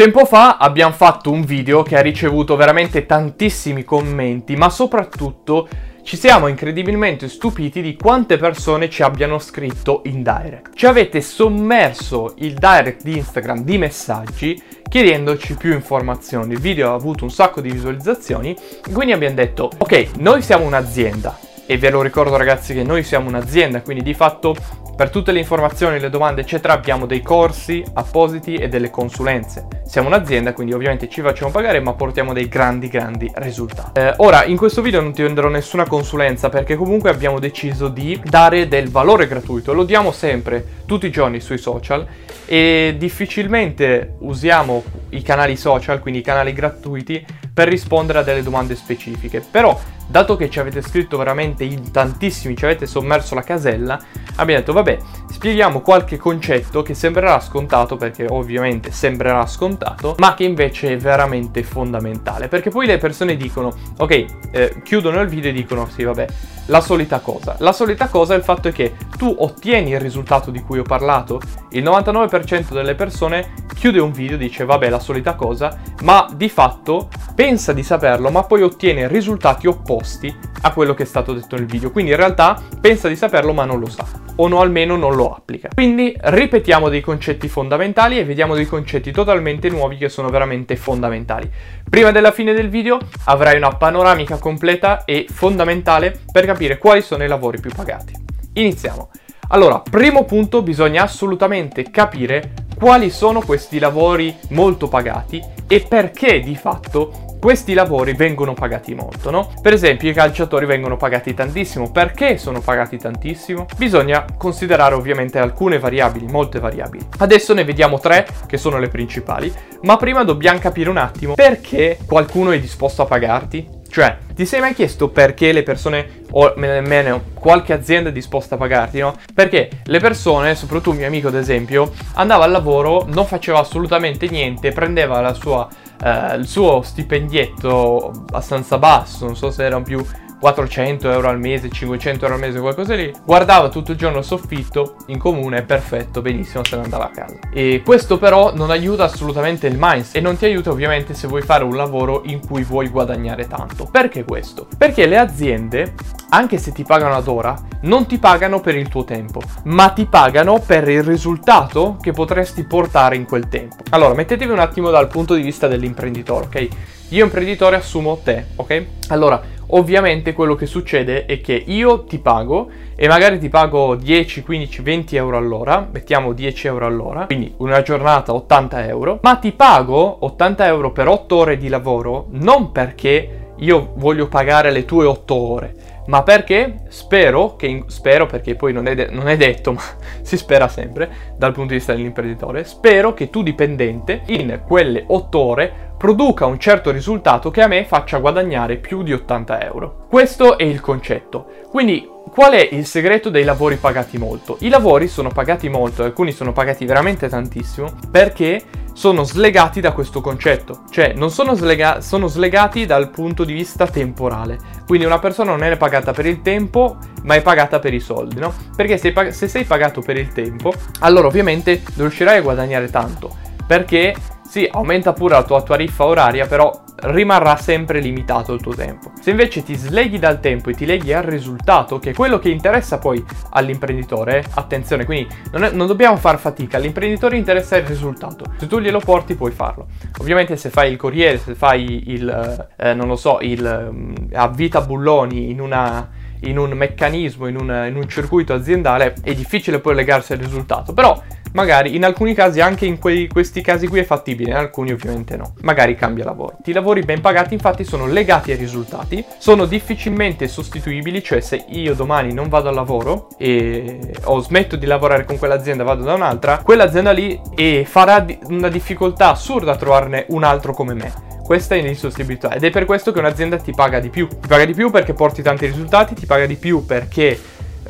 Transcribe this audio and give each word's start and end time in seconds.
Tempo 0.00 0.24
fa 0.24 0.56
abbiamo 0.56 0.94
fatto 0.94 1.30
un 1.30 1.44
video 1.44 1.82
che 1.82 1.94
ha 1.94 2.00
ricevuto 2.00 2.56
veramente 2.56 3.04
tantissimi 3.04 3.84
commenti, 3.84 4.56
ma 4.56 4.70
soprattutto 4.70 5.68
ci 6.02 6.16
siamo 6.16 6.46
incredibilmente 6.46 7.28
stupiti 7.28 7.82
di 7.82 7.96
quante 7.96 8.38
persone 8.38 8.88
ci 8.88 9.02
abbiano 9.02 9.38
scritto 9.38 10.00
in 10.06 10.22
direct. 10.22 10.74
Ci 10.74 10.86
avete 10.86 11.20
sommerso 11.20 12.32
il 12.38 12.54
direct 12.54 13.02
di 13.02 13.18
Instagram 13.18 13.62
di 13.62 13.76
messaggi 13.76 14.62
chiedendoci 14.88 15.54
più 15.56 15.74
informazioni. 15.74 16.54
Il 16.54 16.60
video 16.60 16.92
ha 16.92 16.94
avuto 16.94 17.24
un 17.24 17.30
sacco 17.30 17.60
di 17.60 17.70
visualizzazioni, 17.70 18.56
quindi 18.90 19.12
abbiamo 19.12 19.34
detto, 19.34 19.70
ok, 19.76 20.12
noi 20.16 20.40
siamo 20.40 20.64
un'azienda, 20.64 21.38
e 21.70 21.78
ve 21.78 21.90
lo 21.90 22.02
ricordo 22.02 22.36
ragazzi 22.36 22.74
che 22.74 22.82
noi 22.82 23.04
siamo 23.04 23.28
un'azienda, 23.28 23.82
quindi 23.82 24.02
di 24.02 24.12
fatto 24.12 24.56
per 24.96 25.08
tutte 25.08 25.30
le 25.30 25.38
informazioni, 25.38 26.00
le 26.00 26.10
domande, 26.10 26.40
eccetera, 26.40 26.72
abbiamo 26.72 27.06
dei 27.06 27.22
corsi 27.22 27.80
appositi 27.92 28.56
e 28.56 28.68
delle 28.68 28.90
consulenze. 28.90 29.68
Siamo 29.86 30.08
un'azienda, 30.08 30.52
quindi 30.52 30.72
ovviamente 30.72 31.08
ci 31.08 31.20
facciamo 31.20 31.52
pagare, 31.52 31.78
ma 31.78 31.92
portiamo 31.92 32.32
dei 32.32 32.48
grandi, 32.48 32.88
grandi 32.88 33.30
risultati. 33.36 34.00
Eh, 34.00 34.14
ora, 34.16 34.46
in 34.46 34.56
questo 34.56 34.82
video 34.82 35.00
non 35.00 35.12
ti 35.12 35.22
venderò 35.22 35.48
nessuna 35.48 35.86
consulenza 35.86 36.48
perché 36.48 36.74
comunque 36.74 37.08
abbiamo 37.08 37.38
deciso 37.38 37.86
di 37.86 38.20
dare 38.24 38.66
del 38.66 38.90
valore 38.90 39.28
gratuito. 39.28 39.72
Lo 39.72 39.84
diamo 39.84 40.10
sempre, 40.10 40.66
tutti 40.86 41.06
i 41.06 41.10
giorni 41.10 41.38
sui 41.38 41.58
social 41.58 42.04
e 42.46 42.96
difficilmente 42.98 44.16
usiamo 44.18 44.82
i 45.10 45.22
canali 45.22 45.54
social, 45.54 46.00
quindi 46.00 46.18
i 46.18 46.24
canali 46.24 46.52
gratuiti, 46.52 47.24
per 47.52 47.68
rispondere 47.68 48.20
a 48.20 48.22
delle 48.22 48.42
domande 48.42 48.74
specifiche. 48.74 49.44
Però 49.48 49.78
dato 50.06 50.36
che 50.36 50.50
ci 50.50 50.58
avete 50.58 50.82
scritto 50.82 51.16
veramente 51.16 51.62
in 51.64 51.92
tantissimi, 51.92 52.56
ci 52.56 52.64
avete 52.64 52.86
sommerso 52.86 53.34
la 53.34 53.42
casella, 53.42 53.98
abbiamo 54.36 54.60
detto 54.60 54.72
vabbè, 54.72 54.98
spieghiamo 55.30 55.80
qualche 55.80 56.16
concetto 56.16 56.82
che 56.82 56.94
sembrerà 56.94 57.38
scontato, 57.40 57.96
perché 57.96 58.26
ovviamente 58.28 58.90
sembrerà 58.90 59.46
scontato, 59.46 60.16
ma 60.18 60.34
che 60.34 60.44
invece 60.44 60.92
è 60.92 60.96
veramente 60.96 61.62
fondamentale. 61.62 62.48
Perché 62.48 62.70
poi 62.70 62.86
le 62.86 62.98
persone 62.98 63.36
dicono, 63.36 63.72
ok, 63.98 64.24
eh, 64.50 64.82
chiudono 64.82 65.20
il 65.20 65.28
video 65.28 65.50
e 65.50 65.54
dicono 65.54 65.86
sì 65.88 66.02
vabbè, 66.02 66.26
la 66.66 66.80
solita 66.80 67.20
cosa. 67.20 67.56
La 67.58 67.72
solita 67.72 68.08
cosa 68.08 68.34
è 68.34 68.36
il 68.36 68.42
fatto 68.42 68.70
che 68.70 68.94
tu 69.16 69.34
ottieni 69.38 69.90
il 69.90 70.00
risultato 70.00 70.50
di 70.50 70.62
cui 70.62 70.78
ho 70.78 70.84
parlato, 70.84 71.40
il 71.70 71.82
99% 71.82 72.72
delle 72.72 72.94
persone 72.94 73.52
chiude 73.74 74.00
un 74.00 74.12
video 74.12 74.36
e 74.36 74.38
dice 74.38 74.64
vabbè 74.64 74.88
la 74.88 74.98
solita 74.98 75.34
cosa, 75.34 75.78
ma 76.02 76.28
di 76.34 76.48
fatto 76.48 77.08
pensa 77.34 77.72
di 77.72 77.82
saperlo, 77.82 78.30
ma 78.30 78.42
poi 78.44 78.62
ottiene 78.62 79.08
risultati 79.08 79.66
opposti 79.66 80.34
a 80.62 80.72
quello 80.72 80.94
che 80.94 81.04
è 81.04 81.06
stato 81.06 81.32
detto 81.32 81.56
nel 81.56 81.66
video. 81.66 81.90
Quindi 81.90 82.10
in 82.10 82.16
realtà 82.16 82.60
pensa 82.80 83.08
di 83.08 83.16
saperlo 83.16 83.52
ma 83.52 83.64
non 83.64 83.80
lo 83.80 83.88
sa, 83.88 84.06
o 84.36 84.48
no, 84.48 84.60
almeno 84.60 84.96
non 84.96 85.14
lo 85.14 85.34
applica. 85.34 85.68
Quindi 85.74 86.14
ripetiamo 86.18 86.88
dei 86.88 87.00
concetti 87.00 87.48
fondamentali 87.48 88.18
e 88.18 88.24
vediamo 88.24 88.54
dei 88.54 88.66
concetti 88.66 89.10
totalmente 89.10 89.68
nuovi 89.68 89.96
che 89.96 90.08
sono 90.08 90.28
veramente 90.28 90.76
fondamentali. 90.76 91.50
Prima 91.88 92.10
della 92.10 92.30
fine 92.30 92.52
del 92.52 92.68
video 92.68 92.98
avrai 93.24 93.56
una 93.56 93.70
panoramica 93.70 94.36
completa 94.36 95.04
e 95.04 95.26
fondamentale 95.30 96.20
per 96.30 96.44
capire 96.44 96.78
quali 96.78 97.02
sono 97.02 97.24
i 97.24 97.28
lavori 97.28 97.60
più 97.60 97.70
pagati. 97.74 98.14
Iniziamo. 98.54 99.10
Allora, 99.52 99.80
primo 99.80 100.24
punto, 100.24 100.62
bisogna 100.62 101.02
assolutamente 101.02 101.90
capire 101.90 102.52
quali 102.80 103.10
sono 103.10 103.42
questi 103.42 103.78
lavori 103.78 104.34
molto 104.48 104.88
pagati 104.88 105.38
e 105.66 105.84
perché 105.86 106.40
di 106.40 106.56
fatto 106.56 107.28
questi 107.38 107.74
lavori 107.74 108.14
vengono 108.14 108.54
pagati 108.54 108.94
molto, 108.94 109.30
no? 109.30 109.52
Per 109.60 109.72
esempio 109.72 110.08
i 110.08 110.14
calciatori 110.14 110.64
vengono 110.64 110.96
pagati 110.96 111.34
tantissimo. 111.34 111.90
Perché 111.90 112.38
sono 112.38 112.60
pagati 112.60 112.98
tantissimo? 112.98 113.66
Bisogna 113.76 114.24
considerare 114.36 114.94
ovviamente 114.94 115.38
alcune 115.38 115.78
variabili, 115.78 116.26
molte 116.26 116.58
variabili. 116.58 117.06
Adesso 117.18 117.54
ne 117.54 117.64
vediamo 117.64 117.98
tre 117.98 118.26
che 118.46 118.56
sono 118.56 118.78
le 118.78 118.88
principali, 118.88 119.52
ma 119.82 119.96
prima 119.96 120.24
dobbiamo 120.24 120.58
capire 120.58 120.90
un 120.90 120.98
attimo 120.98 121.34
perché 121.34 121.98
qualcuno 122.06 122.50
è 122.50 122.60
disposto 122.60 123.02
a 123.02 123.06
pagarti. 123.06 123.79
Cioè, 123.90 124.18
ti 124.36 124.46
sei 124.46 124.60
mai 124.60 124.72
chiesto 124.72 125.08
perché 125.08 125.50
le 125.50 125.64
persone, 125.64 126.22
o 126.30 126.54
nemmeno 126.56 127.22
qualche 127.34 127.72
azienda 127.72 128.10
è 128.10 128.12
disposta 128.12 128.54
a 128.54 128.58
pagarti, 128.58 129.00
no? 129.00 129.16
Perché 129.34 129.68
le 129.82 129.98
persone, 129.98 130.54
soprattutto 130.54 130.90
un 130.90 130.96
mio 130.98 131.08
amico 131.08 131.26
ad 131.26 131.34
esempio, 131.34 131.90
andava 132.14 132.44
al 132.44 132.52
lavoro, 132.52 133.04
non 133.08 133.26
faceva 133.26 133.58
assolutamente 133.58 134.28
niente, 134.28 134.70
prendeva 134.70 135.34
sua, 135.34 135.68
eh, 136.04 136.36
il 136.36 136.46
suo 136.46 136.82
stipendietto 136.82 138.10
abbastanza 138.28 138.78
basso, 138.78 139.26
non 139.26 139.34
so 139.34 139.50
se 139.50 139.64
erano 139.64 139.82
più 139.82 140.04
400 140.40 141.10
euro 141.10 141.28
al 141.28 141.38
mese, 141.38 141.68
500 141.68 142.24
euro 142.24 142.36
al 142.36 142.40
mese, 142.40 142.58
qualcosa 142.60 142.94
lì, 142.94 143.12
guardava 143.24 143.68
tutto 143.68 143.92
il 143.92 143.98
giorno 143.98 144.18
il 144.18 144.24
soffitto 144.24 144.96
in 145.06 145.18
comune, 145.18 145.62
perfetto, 145.62 146.22
benissimo, 146.22 146.64
se 146.64 146.76
ne 146.76 146.84
andava 146.84 147.04
a 147.04 147.10
casa. 147.10 147.38
E 147.52 147.82
questo 147.84 148.18
però 148.18 148.54
non 148.54 148.70
aiuta 148.70 149.04
assolutamente 149.04 149.66
il 149.66 149.76
mindset 149.78 150.16
e 150.16 150.20
non 150.20 150.36
ti 150.36 150.46
aiuta 150.46 150.70
ovviamente 150.70 151.14
se 151.14 151.28
vuoi 151.28 151.42
fare 151.42 151.62
un 151.62 151.76
lavoro 151.76 152.22
in 152.24 152.40
cui 152.40 152.62
vuoi 152.62 152.88
guadagnare 152.88 153.46
tanto. 153.46 153.84
Perché 153.84 154.24
questo? 154.24 154.66
Perché 154.76 155.06
le 155.06 155.18
aziende, 155.18 155.92
anche 156.30 156.56
se 156.58 156.72
ti 156.72 156.84
pagano 156.84 157.14
ad 157.14 157.28
ora, 157.28 157.54
non 157.82 158.06
ti 158.06 158.18
pagano 158.18 158.60
per 158.60 158.76
il 158.76 158.88
tuo 158.88 159.04
tempo, 159.04 159.40
ma 159.64 159.90
ti 159.90 160.06
pagano 160.06 160.58
per 160.58 160.88
il 160.88 161.02
risultato 161.02 161.98
che 162.00 162.12
potresti 162.12 162.64
portare 162.64 163.16
in 163.16 163.26
quel 163.26 163.48
tempo. 163.48 163.76
Allora, 163.90 164.14
mettetevi 164.14 164.50
un 164.50 164.58
attimo 164.58 164.90
dal 164.90 165.08
punto 165.08 165.34
di 165.34 165.42
vista 165.42 165.68
dell'imprenditore, 165.68 166.46
ok? 166.46 166.68
Io 167.10 167.24
imprenditore 167.24 167.76
assumo 167.76 168.20
te, 168.22 168.46
ok? 168.56 168.84
Allora, 169.08 169.42
ovviamente 169.76 170.32
quello 170.32 170.54
che 170.54 170.66
succede 170.66 171.26
è 171.26 171.40
che 171.40 171.62
io 171.66 172.04
ti 172.04 172.18
pago 172.18 172.68
e 172.94 173.08
magari 173.08 173.38
ti 173.38 173.48
pago 173.48 173.94
10, 173.94 174.42
15, 174.42 174.82
20 174.82 175.16
euro 175.16 175.36
all'ora, 175.36 175.88
mettiamo 175.90 176.32
10 176.32 176.66
euro 176.66 176.86
all'ora, 176.86 177.26
quindi 177.26 177.52
una 177.58 177.82
giornata 177.82 178.34
80 178.34 178.86
euro, 178.86 179.18
ma 179.22 179.36
ti 179.36 179.52
pago 179.52 180.24
80 180.24 180.66
euro 180.66 180.92
per 180.92 181.08
8 181.08 181.36
ore 181.36 181.56
di 181.56 181.68
lavoro 181.68 182.26
non 182.30 182.72
perché 182.72 183.52
io 183.56 183.92
voglio 183.96 184.28
pagare 184.28 184.70
le 184.70 184.84
tue 184.84 185.04
8 185.04 185.34
ore, 185.34 185.74
ma 186.06 186.22
perché 186.22 186.82
spero, 186.88 187.56
che 187.56 187.66
in, 187.66 187.84
spero 187.86 188.26
perché 188.26 188.54
poi 188.54 188.72
non 188.72 188.86
è, 188.86 188.94
de- 188.94 189.08
non 189.10 189.28
è, 189.28 189.36
detto, 189.36 189.72
ma 189.74 189.82
si 190.22 190.36
spera 190.36 190.68
sempre 190.68 191.10
dal 191.36 191.52
punto 191.52 191.70
di 191.70 191.76
vista 191.76 191.94
dell'imprenditore, 191.94 192.64
spero 192.64 193.14
che 193.14 193.30
tu 193.30 193.42
dipendente 193.42 194.22
in 194.26 194.60
quelle 194.66 195.04
8 195.06 195.38
ore 195.38 195.72
produca 196.00 196.46
un 196.46 196.58
certo 196.58 196.90
risultato 196.90 197.50
che 197.50 197.60
a 197.60 197.66
me 197.66 197.84
faccia 197.84 198.16
guadagnare 198.16 198.76
più 198.76 199.02
di 199.02 199.12
80 199.12 199.62
euro. 199.66 200.06
Questo 200.08 200.56
è 200.56 200.62
il 200.62 200.80
concetto. 200.80 201.44
Quindi 201.68 202.08
qual 202.30 202.54
è 202.54 202.68
il 202.72 202.86
segreto 202.86 203.28
dei 203.28 203.44
lavori 203.44 203.76
pagati 203.76 204.16
molto? 204.16 204.56
I 204.60 204.70
lavori 204.70 205.08
sono 205.08 205.28
pagati 205.28 205.68
molto, 205.68 206.02
alcuni 206.02 206.32
sono 206.32 206.54
pagati 206.54 206.86
veramente 206.86 207.28
tantissimo, 207.28 207.92
perché 208.10 208.62
sono 208.94 209.24
slegati 209.24 209.82
da 209.82 209.92
questo 209.92 210.22
concetto, 210.22 210.84
cioè 210.90 211.12
non 211.14 211.30
sono, 211.30 211.54
slega- 211.54 212.00
sono 212.00 212.28
slegati 212.28 212.86
dal 212.86 213.10
punto 213.10 213.44
di 213.44 213.52
vista 213.52 213.86
temporale. 213.86 214.56
Quindi 214.86 215.04
una 215.04 215.18
persona 215.18 215.50
non 215.50 215.64
è 215.64 215.76
pagata 215.76 216.12
per 216.12 216.24
il 216.24 216.40
tempo, 216.40 216.96
ma 217.24 217.34
è 217.34 217.42
pagata 217.42 217.78
per 217.78 217.92
i 217.92 218.00
soldi, 218.00 218.40
no? 218.40 218.54
Perché 218.74 218.96
se, 218.96 219.12
pag- 219.12 219.32
se 219.32 219.48
sei 219.48 219.64
pagato 219.64 220.00
per 220.00 220.16
il 220.16 220.32
tempo, 220.32 220.72
allora 221.00 221.26
ovviamente 221.26 221.82
riuscirai 221.94 222.38
a 222.38 222.42
guadagnare 222.42 222.88
tanto, 222.88 223.36
perché 223.66 224.14
sì, 224.50 224.68
aumenta 224.68 225.12
pure 225.12 225.34
la 225.34 225.44
tua 225.44 225.62
tariffa 225.62 226.06
oraria, 226.06 226.44
però 226.44 226.82
rimarrà 227.02 227.54
sempre 227.54 228.00
limitato 228.00 228.52
il 228.52 228.60
tuo 228.60 228.74
tempo. 228.74 229.12
Se 229.20 229.30
invece 229.30 229.62
ti 229.62 229.76
sleghi 229.76 230.18
dal 230.18 230.40
tempo 230.40 230.70
e 230.70 230.74
ti 230.74 230.86
leghi 230.86 231.12
al 231.12 231.22
risultato, 231.22 232.00
che 232.00 232.10
è 232.10 232.14
quello 232.14 232.40
che 232.40 232.48
interessa 232.48 232.98
poi 232.98 233.24
all'imprenditore, 233.50 234.44
attenzione, 234.54 235.04
quindi 235.04 235.32
non, 235.52 235.62
è, 235.62 235.70
non 235.70 235.86
dobbiamo 235.86 236.16
far 236.16 236.40
fatica, 236.40 236.78
all'imprenditore 236.78 237.36
interessa 237.36 237.76
il 237.76 237.86
risultato. 237.86 238.44
Se 238.56 238.66
tu 238.66 238.80
glielo 238.80 238.98
porti 238.98 239.36
puoi 239.36 239.52
farlo. 239.52 239.86
Ovviamente 240.18 240.56
se 240.56 240.68
fai 240.68 240.90
il 240.90 240.96
corriere, 240.96 241.38
se 241.38 241.54
fai 241.54 242.10
il, 242.10 242.68
eh, 242.76 242.92
non 242.92 243.06
lo 243.06 243.14
so, 243.14 243.38
il 243.42 243.88
um, 243.88 244.12
a 244.32 244.48
vita 244.48 244.80
bulloni 244.80 245.48
in 245.52 245.60
una 245.60 246.08
in 246.42 246.56
un 246.58 246.70
meccanismo, 246.70 247.46
in, 247.46 247.56
una, 247.56 247.84
in 247.84 247.96
un 247.96 248.08
circuito 248.08 248.54
aziendale, 248.54 249.14
è 249.22 249.34
difficile 249.34 249.78
poi 249.78 249.94
legarsi 249.94 250.32
al 250.32 250.38
risultato. 250.38 250.94
Però 250.94 251.22
Magari 251.52 251.96
in 251.96 252.04
alcuni 252.04 252.34
casi, 252.34 252.60
anche 252.60 252.86
in 252.86 252.98
quei, 252.98 253.28
questi 253.28 253.60
casi 253.60 253.88
qui 253.88 254.00
è 254.00 254.04
fattibile, 254.04 254.50
in 254.50 254.56
alcuni 254.56 254.92
ovviamente 254.92 255.36
no. 255.36 255.54
Magari 255.62 255.94
cambia 255.94 256.24
lavoro. 256.24 256.58
I 256.64 256.72
lavori 256.72 257.02
ben 257.02 257.20
pagati 257.20 257.54
infatti 257.54 257.84
sono 257.84 258.06
legati 258.06 258.52
ai 258.52 258.56
risultati, 258.56 259.24
sono 259.38 259.66
difficilmente 259.66 260.46
sostituibili, 260.46 261.22
cioè 261.22 261.40
se 261.40 261.64
io 261.68 261.94
domani 261.94 262.32
non 262.32 262.48
vado 262.48 262.68
al 262.68 262.74
lavoro 262.74 263.28
e 263.36 263.98
o 264.24 264.40
smetto 264.40 264.76
di 264.76 264.86
lavorare 264.86 265.24
con 265.24 265.38
quell'azienda 265.38 265.82
vado 265.82 266.04
da 266.04 266.14
un'altra, 266.14 266.58
quell'azienda 266.58 267.10
lì 267.10 267.40
e 267.56 267.84
farà 267.88 268.24
una 268.44 268.68
difficoltà 268.68 269.30
assurda 269.30 269.72
a 269.72 269.76
trovarne 269.76 270.26
un 270.28 270.44
altro 270.44 270.72
come 270.72 270.94
me 270.94 271.28
questa 271.50 271.74
è 271.74 271.82
l'insostituibilità 271.82 272.54
ed 272.54 272.62
è 272.62 272.70
per 272.70 272.84
questo 272.84 273.10
che 273.10 273.18
un'azienda 273.18 273.56
ti 273.56 273.72
paga 273.72 273.98
di 273.98 274.08
più. 274.08 274.28
Ti 274.28 274.46
paga 274.46 274.64
di 274.64 274.72
più 274.72 274.88
perché 274.88 275.14
porti 275.14 275.42
tanti 275.42 275.66
risultati, 275.66 276.14
ti 276.14 276.24
paga 276.24 276.46
di 276.46 276.54
più 276.54 276.86
perché 276.86 277.36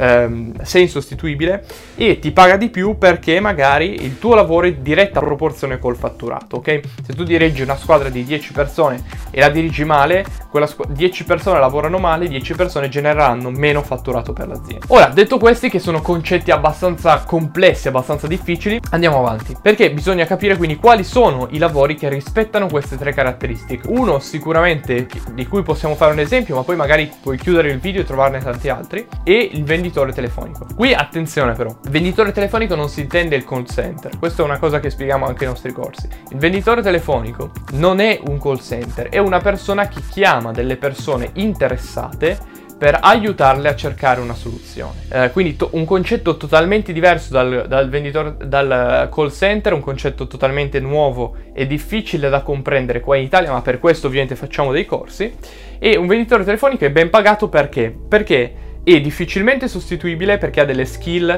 ehm, 0.00 0.62
sei 0.62 0.82
insostituibile 0.82 1.64
e 1.94 2.18
ti 2.18 2.30
paga 2.30 2.56
di 2.56 2.70
più 2.70 2.96
perché 2.96 3.38
magari 3.38 4.02
il 4.02 4.18
tuo 4.18 4.34
lavoro 4.34 4.66
è 4.66 4.70
in 4.70 4.82
diretta 4.82 5.20
proporzione 5.20 5.78
col 5.78 5.96
fatturato, 5.96 6.56
ok? 6.56 6.80
Se 7.06 7.12
tu 7.12 7.22
dirigi 7.22 7.62
una 7.62 7.76
squadra 7.76 8.08
di 8.08 8.24
10 8.24 8.52
persone 8.52 9.02
e 9.30 9.40
la 9.40 9.50
dirigi 9.50 9.84
male, 9.84 10.24
squ- 10.66 10.88
10 10.90 11.24
persone 11.24 11.58
lavorano 11.58 11.98
male, 11.98 12.28
10 12.28 12.54
persone 12.54 12.88
genereranno 12.88 13.50
meno 13.50 13.82
fatturato 13.82 14.32
per 14.32 14.48
l'azienda. 14.48 14.86
Ora, 14.88 15.06
detto 15.06 15.38
questi 15.38 15.68
che 15.68 15.78
sono 15.78 16.00
concetti 16.00 16.50
abbastanza 16.50 17.22
complessi, 17.24 17.88
abbastanza 17.88 18.26
difficili, 18.26 18.80
andiamo 18.90 19.18
avanti. 19.18 19.56
Perché 19.60 19.92
bisogna 19.92 20.24
capire 20.26 20.56
quindi 20.56 20.76
quali 20.76 21.04
sono 21.04 21.48
i 21.50 21.58
lavori 21.58 21.94
che 21.94 22.08
rispettano 22.08 22.68
queste 22.68 22.96
tre 22.96 23.12
caratteristiche. 23.12 23.88
Uno 23.88 24.18
sicuramente 24.18 25.06
di 25.32 25.46
cui 25.46 25.62
possiamo 25.62 25.94
fare 25.94 26.12
un 26.12 26.18
esempio, 26.18 26.56
ma 26.56 26.62
poi 26.62 26.76
magari 26.76 27.10
puoi 27.20 27.38
chiudere 27.38 27.70
il 27.70 27.78
video 27.78 28.02
e 28.02 28.04
trovarne 28.04 28.40
tanti 28.40 28.68
altri, 28.68 29.06
è 29.22 29.30
il 29.30 29.64
venditore 29.64 30.12
telefonico. 30.12 30.66
Qui 30.74 30.94
attenzione 30.94 31.52
però, 31.52 31.74
venditore 31.88 32.32
telefonico 32.32 32.74
non 32.74 32.88
si 32.88 33.00
intende 33.00 33.36
il 33.36 33.44
call 33.44 33.64
center. 33.64 34.18
Questa 34.18 34.42
è 34.42 34.44
una 34.44 34.58
cosa 34.58 34.80
che 34.80 34.90
spieghiamo 34.90 35.26
anche 35.26 35.44
ai 35.44 35.50
nostri 35.50 35.72
corsi. 35.72 36.08
Il 36.30 36.38
venditore 36.38 36.82
telefonico 36.82 37.50
non 37.72 38.00
è 38.00 38.20
un 38.26 38.40
call 38.40 38.58
center, 38.58 39.08
è 39.08 39.18
una 39.18 39.38
persona 39.38 39.88
che 39.88 40.00
chiama 40.40 40.52
delle 40.52 40.76
persone 40.76 41.30
interessate 41.34 42.38
per 42.78 42.98
aiutarle 42.98 43.68
a 43.68 43.74
cercare 43.74 44.22
una 44.22 44.32
soluzione. 44.32 45.00
Eh, 45.10 45.30
quindi 45.32 45.54
to- 45.54 45.68
un 45.72 45.84
concetto 45.84 46.38
totalmente 46.38 46.94
diverso 46.94 47.30
dal, 47.30 47.66
dal, 47.68 47.90
venditore, 47.90 48.36
dal 48.42 49.10
call 49.14 49.30
center, 49.30 49.74
un 49.74 49.82
concetto 49.82 50.26
totalmente 50.26 50.80
nuovo 50.80 51.36
e 51.52 51.66
difficile 51.66 52.30
da 52.30 52.40
comprendere 52.40 53.00
qua 53.00 53.16
in 53.16 53.24
Italia, 53.24 53.52
ma 53.52 53.60
per 53.60 53.78
questo 53.78 54.06
ovviamente 54.06 54.34
facciamo 54.34 54.72
dei 54.72 54.86
corsi. 54.86 55.30
E 55.78 55.96
un 55.96 56.06
venditore 56.06 56.42
telefonico 56.42 56.86
è 56.86 56.90
ben 56.90 57.10
pagato 57.10 57.50
perché? 57.50 57.94
Perché 58.08 58.54
è 58.82 58.98
difficilmente 58.98 59.68
sostituibile 59.68 60.38
perché 60.38 60.60
ha 60.60 60.64
delle 60.64 60.86
skill 60.86 61.28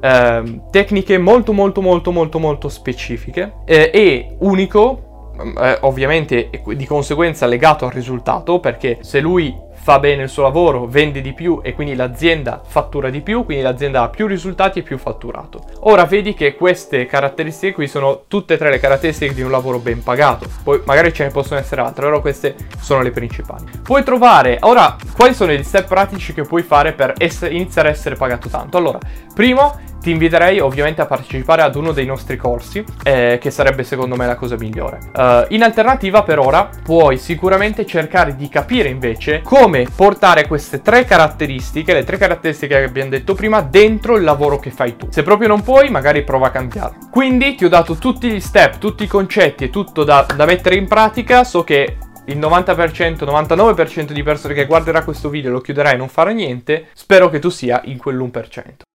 eh, 0.00 0.60
tecniche 0.72 1.16
molto 1.16 1.52
molto 1.52 1.80
molto 1.80 2.10
molto 2.10 2.40
molto 2.40 2.68
specifiche, 2.68 3.52
eh, 3.64 3.90
è 3.90 4.34
unico, 4.40 5.07
eh, 5.38 5.78
ovviamente 5.82 6.50
di 6.64 6.86
conseguenza 6.86 7.46
legato 7.46 7.84
al 7.84 7.92
risultato 7.92 8.60
perché 8.60 8.98
se 9.02 9.20
lui 9.20 9.66
fa 9.88 9.98
bene 9.98 10.24
il 10.24 10.28
suo 10.28 10.42
lavoro, 10.42 10.86
vende 10.86 11.22
di 11.22 11.32
più 11.32 11.60
e 11.62 11.72
quindi 11.72 11.94
l'azienda 11.94 12.60
fattura 12.62 13.08
di 13.08 13.22
più, 13.22 13.46
quindi 13.46 13.62
l'azienda 13.62 14.02
ha 14.02 14.08
più 14.10 14.26
risultati 14.26 14.80
e 14.80 14.82
più 14.82 14.98
fatturato. 14.98 15.62
Ora 15.80 16.04
vedi 16.04 16.34
che 16.34 16.56
queste 16.56 17.06
caratteristiche 17.06 17.72
qui 17.72 17.88
sono 17.88 18.24
tutte 18.28 18.52
e 18.52 18.58
tre 18.58 18.68
le 18.68 18.80
caratteristiche 18.80 19.32
di 19.32 19.40
un 19.40 19.50
lavoro 19.50 19.78
ben 19.78 20.02
pagato. 20.02 20.46
Poi 20.62 20.82
magari 20.84 21.12
ce 21.14 21.24
ne 21.24 21.30
possono 21.30 21.58
essere 21.58 21.80
altre, 21.80 22.04
però 22.04 22.20
queste 22.20 22.54
sono 22.80 23.00
le 23.00 23.12
principali. 23.12 23.64
Puoi 23.82 24.02
trovare, 24.02 24.58
ora, 24.60 24.94
quali 25.16 25.32
sono 25.32 25.52
gli 25.52 25.62
step 25.62 25.88
pratici 25.88 26.34
che 26.34 26.42
puoi 26.42 26.62
fare 26.62 26.92
per 26.92 27.14
essere, 27.16 27.54
iniziare 27.54 27.88
a 27.88 27.92
essere 27.92 28.14
pagato 28.14 28.50
tanto? 28.50 28.76
Allora, 28.76 28.98
primo, 29.34 29.74
ti 30.08 30.14
inviterei 30.14 30.58
ovviamente 30.58 31.02
a 31.02 31.06
partecipare 31.06 31.60
ad 31.60 31.74
uno 31.74 31.92
dei 31.92 32.06
nostri 32.06 32.38
corsi, 32.38 32.82
eh, 33.02 33.36
che 33.38 33.50
sarebbe 33.50 33.84
secondo 33.84 34.16
me 34.16 34.26
la 34.26 34.36
cosa 34.36 34.56
migliore. 34.56 35.00
Uh, 35.14 35.44
in 35.48 35.62
alternativa, 35.62 36.22
per 36.22 36.38
ora, 36.38 36.70
puoi 36.82 37.18
sicuramente 37.18 37.84
cercare 37.84 38.34
di 38.34 38.48
capire 38.48 38.88
invece 38.88 39.42
come 39.42 39.86
portare 39.94 40.46
queste 40.46 40.80
tre 40.80 41.04
caratteristiche, 41.04 41.92
le 41.92 42.04
tre 42.04 42.16
caratteristiche 42.16 42.78
che 42.78 42.84
abbiamo 42.84 43.10
detto 43.10 43.34
prima, 43.34 43.60
dentro 43.60 44.16
il 44.16 44.24
lavoro 44.24 44.58
che 44.58 44.70
fai 44.70 44.96
tu. 44.96 45.08
Se 45.10 45.22
proprio 45.22 45.48
non 45.48 45.62
puoi, 45.62 45.90
magari 45.90 46.24
prova 46.24 46.46
a 46.46 46.52
cambiarlo. 46.52 47.08
Quindi 47.10 47.54
ti 47.54 47.66
ho 47.66 47.68
dato 47.68 47.96
tutti 47.96 48.30
gli 48.30 48.40
step, 48.40 48.78
tutti 48.78 49.04
i 49.04 49.08
concetti 49.08 49.64
e 49.64 49.70
tutto 49.70 50.04
da, 50.04 50.24
da 50.34 50.46
mettere 50.46 50.76
in 50.76 50.88
pratica. 50.88 51.44
So 51.44 51.64
che 51.64 51.98
il 52.24 52.38
90%, 52.38 53.24
99% 53.26 54.12
di 54.12 54.22
persone 54.22 54.54
che 54.54 54.64
guarderà 54.64 55.04
questo 55.04 55.28
video 55.28 55.50
lo 55.50 55.60
chiuderà 55.60 55.92
e 55.92 55.96
non 55.96 56.08
farà 56.08 56.30
niente. 56.30 56.86
Spero 56.94 57.28
che 57.28 57.40
tu 57.40 57.50
sia 57.50 57.82
in 57.84 57.98
quell'1%. 57.98 58.88